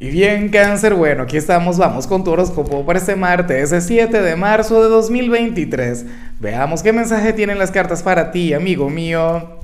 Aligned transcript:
Y 0.00 0.10
bien, 0.10 0.48
cáncer, 0.50 0.94
bueno, 0.94 1.24
aquí 1.24 1.36
estamos, 1.36 1.76
vamos 1.76 2.06
con 2.06 2.22
tu 2.22 2.30
horóscopo 2.30 2.86
para 2.86 3.00
este 3.00 3.16
martes, 3.16 3.74
7 3.76 4.22
de 4.22 4.36
marzo 4.36 4.80
de 4.80 4.88
2023. 4.88 6.06
Veamos 6.38 6.84
qué 6.84 6.92
mensaje 6.92 7.32
tienen 7.32 7.58
las 7.58 7.72
cartas 7.72 8.04
para 8.04 8.30
ti, 8.30 8.54
amigo 8.54 8.88
mío. 8.90 9.58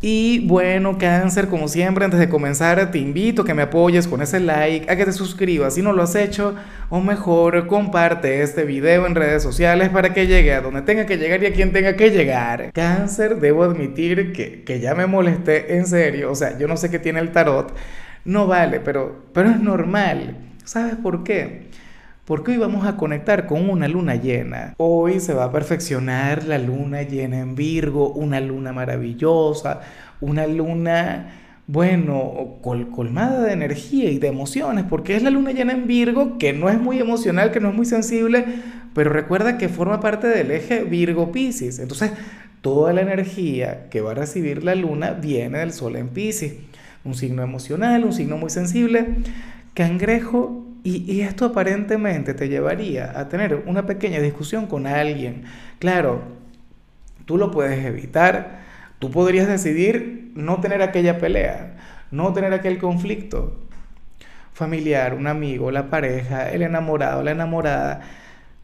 Y 0.00 0.46
bueno, 0.46 0.96
cáncer, 0.96 1.48
como 1.48 1.68
siempre, 1.68 2.06
antes 2.06 2.18
de 2.18 2.30
comenzar, 2.30 2.90
te 2.90 2.96
invito 2.96 3.42
a 3.42 3.44
que 3.44 3.52
me 3.52 3.60
apoyes 3.60 4.08
con 4.08 4.22
ese 4.22 4.40
like, 4.40 4.90
a 4.90 4.96
que 4.96 5.04
te 5.04 5.12
suscribas 5.12 5.74
si 5.74 5.82
no 5.82 5.92
lo 5.92 6.04
has 6.04 6.14
hecho, 6.14 6.54
o 6.88 7.00
mejor, 7.02 7.66
comparte 7.66 8.40
este 8.40 8.64
video 8.64 9.06
en 9.06 9.14
redes 9.14 9.42
sociales 9.42 9.90
para 9.90 10.14
que 10.14 10.26
llegue 10.26 10.54
a 10.54 10.62
donde 10.62 10.80
tenga 10.80 11.04
que 11.04 11.18
llegar 11.18 11.42
y 11.42 11.46
a 11.46 11.52
quien 11.52 11.70
tenga 11.70 11.96
que 11.96 12.08
llegar. 12.08 12.72
Cáncer, 12.72 13.36
debo 13.40 13.64
admitir 13.64 14.32
que, 14.32 14.62
que 14.64 14.80
ya 14.80 14.94
me 14.94 15.04
molesté 15.04 15.76
en 15.76 15.86
serio, 15.86 16.30
o 16.30 16.34
sea, 16.34 16.56
yo 16.56 16.66
no 16.66 16.78
sé 16.78 16.90
qué 16.90 16.98
tiene 16.98 17.20
el 17.20 17.30
tarot 17.30 17.74
no 18.24 18.46
vale, 18.46 18.80
pero, 18.80 19.24
pero 19.32 19.50
es 19.50 19.60
normal. 19.60 20.36
¿Sabes 20.64 20.96
por 20.96 21.24
qué? 21.24 21.68
Porque 22.24 22.52
hoy 22.52 22.58
vamos 22.58 22.86
a 22.86 22.96
conectar 22.96 23.46
con 23.46 23.68
una 23.68 23.88
luna 23.88 24.14
llena. 24.14 24.74
Hoy 24.76 25.18
se 25.18 25.34
va 25.34 25.44
a 25.44 25.52
perfeccionar 25.52 26.44
la 26.44 26.58
luna 26.58 27.02
llena 27.02 27.40
en 27.40 27.56
Virgo, 27.56 28.12
una 28.12 28.40
luna 28.40 28.72
maravillosa, 28.72 29.80
una 30.20 30.46
luna, 30.46 31.32
bueno, 31.66 32.58
colmada 32.62 33.42
de 33.42 33.52
energía 33.52 34.10
y 34.10 34.18
de 34.18 34.28
emociones, 34.28 34.84
porque 34.88 35.16
es 35.16 35.22
la 35.22 35.30
luna 35.30 35.50
llena 35.52 35.72
en 35.72 35.88
Virgo 35.88 36.38
que 36.38 36.52
no 36.52 36.68
es 36.68 36.78
muy 36.78 37.00
emocional, 37.00 37.50
que 37.50 37.58
no 37.58 37.70
es 37.70 37.74
muy 37.74 37.86
sensible, 37.86 38.44
pero 38.94 39.10
recuerda 39.10 39.58
que 39.58 39.68
forma 39.68 39.98
parte 39.98 40.28
del 40.28 40.52
eje 40.52 40.84
Virgo-Pisces. 40.84 41.80
Entonces, 41.80 42.12
toda 42.60 42.92
la 42.92 43.00
energía 43.00 43.88
que 43.88 44.02
va 44.02 44.12
a 44.12 44.14
recibir 44.14 44.62
la 44.62 44.74
luna 44.74 45.12
viene 45.14 45.58
del 45.58 45.72
Sol 45.72 45.96
en 45.96 46.10
Pisces 46.10 46.54
un 47.04 47.14
signo 47.14 47.42
emocional, 47.42 48.04
un 48.04 48.12
signo 48.12 48.36
muy 48.36 48.50
sensible, 48.50 49.16
cangrejo, 49.74 50.66
y, 50.82 51.20
esto 51.20 51.44
aparentemente 51.44 52.32
te 52.32 52.48
llevaría 52.48 53.18
a 53.18 53.28
tener 53.28 53.64
una 53.66 53.84
pequeña 53.84 54.18
discusión 54.20 54.66
con 54.66 54.86
alguien. 54.86 55.44
Claro, 55.78 56.22
tú 57.26 57.36
lo 57.36 57.50
puedes 57.50 57.84
evitar, 57.84 58.60
tú 58.98 59.10
podrías 59.10 59.46
decidir 59.46 60.32
no 60.34 60.60
tener 60.60 60.80
aquella 60.80 61.18
pelea, 61.18 61.76
no 62.10 62.32
tener 62.32 62.54
aquel 62.54 62.78
conflicto 62.78 63.60
familiar, 64.54 65.14
un 65.14 65.26
amigo, 65.26 65.70
la 65.70 65.90
pareja, 65.90 66.50
el 66.50 66.62
enamorado, 66.62 67.22
la 67.22 67.32
enamorada. 67.32 68.00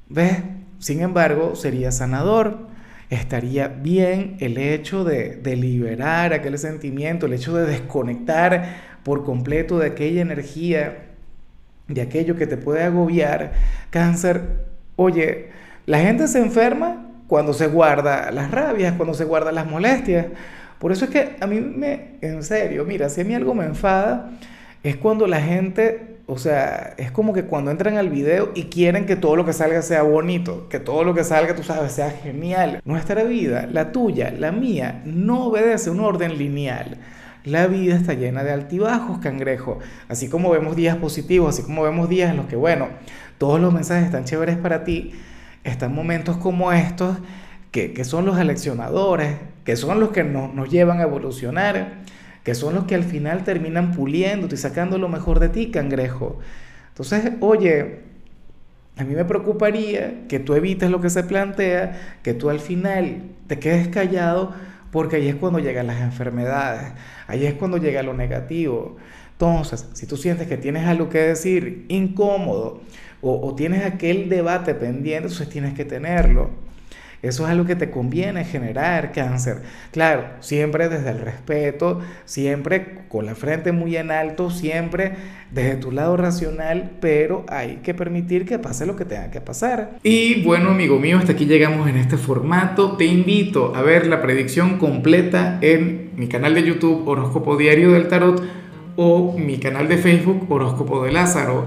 ¿Ves? 0.08 0.42
Sin 0.78 1.00
embargo, 1.00 1.54
sería 1.54 1.92
sanador 1.92 2.68
estaría 3.10 3.68
bien 3.68 4.36
el 4.40 4.58
hecho 4.58 5.04
de, 5.04 5.40
liberar 5.56 6.32
aquel 6.32 6.58
sentimiento, 6.58 7.26
el 7.26 7.34
hecho 7.34 7.56
de 7.56 7.66
desconectar 7.66 8.76
por 9.02 9.24
completo 9.24 9.78
de 9.78 9.88
aquella 9.88 10.22
energía, 10.22 11.04
de 11.88 12.02
aquello 12.02 12.36
que 12.36 12.46
te 12.46 12.56
puede 12.56 12.82
agobiar. 12.82 13.52
Cáncer, 13.90 14.66
oye, 14.96 15.50
la 15.86 16.00
gente 16.00 16.26
se 16.26 16.40
enferma 16.40 17.06
cuando 17.28 17.52
se 17.52 17.68
guarda 17.68 18.30
las 18.32 18.50
rabias, 18.50 18.94
cuando 18.94 19.14
se 19.14 19.24
guarda 19.24 19.52
las 19.52 19.66
molestias. 19.66 20.26
Por 20.78 20.92
eso 20.92 21.04
es 21.06 21.10
que 21.10 21.36
a 21.40 21.46
mí 21.46 21.60
me, 21.60 22.16
en 22.20 22.42
serio, 22.42 22.84
mira, 22.84 23.08
si 23.08 23.20
a 23.20 23.24
mí 23.24 23.34
algo 23.34 23.54
me 23.54 23.64
enfada, 23.64 24.30
es 24.82 24.96
cuando 24.96 25.26
la 25.26 25.40
gente 25.40 26.15
o 26.28 26.38
sea, 26.38 26.94
es 26.96 27.12
como 27.12 27.32
que 27.32 27.44
cuando 27.44 27.70
entran 27.70 27.96
al 27.96 28.08
video 28.08 28.50
y 28.56 28.64
quieren 28.64 29.06
que 29.06 29.14
todo 29.14 29.36
lo 29.36 29.44
que 29.44 29.52
salga 29.52 29.80
sea 29.80 30.02
bonito, 30.02 30.68
que 30.68 30.80
todo 30.80 31.04
lo 31.04 31.14
que 31.14 31.22
salga, 31.22 31.54
tú 31.54 31.62
sabes, 31.62 31.92
sea 31.92 32.10
genial. 32.10 32.80
Nuestra 32.84 33.22
vida, 33.22 33.68
la 33.70 33.92
tuya, 33.92 34.32
la 34.32 34.50
mía, 34.50 35.02
no 35.04 35.46
obedece 35.46 35.88
un 35.88 36.00
orden 36.00 36.36
lineal. 36.36 36.98
La 37.44 37.68
vida 37.68 37.94
está 37.94 38.14
llena 38.14 38.42
de 38.42 38.50
altibajos, 38.50 39.18
cangrejo. 39.18 39.78
Así 40.08 40.28
como 40.28 40.50
vemos 40.50 40.74
días 40.74 40.96
positivos, 40.96 41.54
así 41.54 41.62
como 41.62 41.84
vemos 41.84 42.08
días 42.08 42.30
en 42.32 42.38
los 42.38 42.46
que, 42.46 42.56
bueno, 42.56 42.88
todos 43.38 43.60
los 43.60 43.72
mensajes 43.72 44.06
están 44.06 44.24
chéveres 44.24 44.56
para 44.56 44.82
ti, 44.82 45.12
están 45.62 45.94
momentos 45.94 46.38
como 46.38 46.72
estos 46.72 47.18
que, 47.70 47.92
que 47.92 48.02
son 48.02 48.26
los 48.26 48.36
aleccionadores, 48.36 49.36
que 49.64 49.76
son 49.76 50.00
los 50.00 50.08
que 50.08 50.24
nos 50.24 50.68
llevan 50.70 50.98
a 50.98 51.04
evolucionar 51.04 52.04
que 52.46 52.54
son 52.54 52.76
los 52.76 52.84
que 52.84 52.94
al 52.94 53.02
final 53.02 53.42
terminan 53.42 53.90
puliéndote 53.90 54.54
y 54.54 54.58
sacando 54.58 54.98
lo 54.98 55.08
mejor 55.08 55.40
de 55.40 55.48
ti, 55.48 55.72
cangrejo. 55.72 56.38
Entonces, 56.90 57.32
oye, 57.40 58.02
a 58.96 59.02
mí 59.02 59.16
me 59.16 59.24
preocuparía 59.24 60.28
que 60.28 60.38
tú 60.38 60.54
evites 60.54 60.88
lo 60.88 61.00
que 61.00 61.10
se 61.10 61.24
plantea, 61.24 62.18
que 62.22 62.34
tú 62.34 62.48
al 62.48 62.60
final 62.60 63.22
te 63.48 63.58
quedes 63.58 63.88
callado, 63.88 64.54
porque 64.92 65.16
ahí 65.16 65.26
es 65.26 65.34
cuando 65.34 65.58
llegan 65.58 65.88
las 65.88 66.00
enfermedades, 66.00 66.92
ahí 67.26 67.46
es 67.46 67.54
cuando 67.54 67.78
llega 67.78 68.04
lo 68.04 68.14
negativo. 68.14 68.96
Entonces, 69.32 69.88
si 69.94 70.06
tú 70.06 70.16
sientes 70.16 70.46
que 70.46 70.56
tienes 70.56 70.86
algo 70.86 71.08
que 71.08 71.18
decir 71.18 71.84
incómodo 71.88 72.80
o, 73.22 73.44
o 73.44 73.56
tienes 73.56 73.84
aquel 73.84 74.28
debate 74.28 74.72
pendiente, 74.76 75.26
entonces 75.26 75.48
tienes 75.48 75.74
que 75.74 75.84
tenerlo. 75.84 76.50
Eso 77.26 77.44
es 77.44 77.50
algo 77.50 77.64
que 77.64 77.76
te 77.76 77.90
conviene 77.90 78.44
generar 78.44 79.12
cáncer. 79.12 79.62
Claro, 79.92 80.24
siempre 80.40 80.88
desde 80.88 81.10
el 81.10 81.20
respeto, 81.20 82.00
siempre 82.24 82.98
con 83.08 83.26
la 83.26 83.34
frente 83.34 83.72
muy 83.72 83.96
en 83.96 84.10
alto, 84.10 84.50
siempre 84.50 85.12
desde 85.50 85.76
tu 85.76 85.92
lado 85.92 86.16
racional, 86.16 86.92
pero 87.00 87.44
hay 87.48 87.76
que 87.82 87.94
permitir 87.94 88.44
que 88.44 88.58
pase 88.58 88.86
lo 88.86 88.96
que 88.96 89.04
tenga 89.04 89.30
que 89.30 89.40
pasar. 89.40 89.98
Y 90.02 90.42
bueno, 90.42 90.70
amigo 90.70 90.98
mío, 90.98 91.18
hasta 91.18 91.32
aquí 91.32 91.46
llegamos 91.46 91.88
en 91.88 91.96
este 91.96 92.16
formato. 92.16 92.96
Te 92.96 93.04
invito 93.04 93.74
a 93.74 93.82
ver 93.82 94.06
la 94.06 94.22
predicción 94.22 94.78
completa 94.78 95.58
en 95.60 96.10
mi 96.16 96.28
canal 96.28 96.54
de 96.54 96.62
YouTube 96.62 97.06
Horóscopo 97.06 97.56
Diario 97.56 97.92
del 97.92 98.08
Tarot 98.08 98.42
o 98.96 99.36
mi 99.38 99.58
canal 99.58 99.88
de 99.88 99.98
Facebook 99.98 100.46
Horóscopo 100.50 101.04
de 101.04 101.12
Lázaro. 101.12 101.66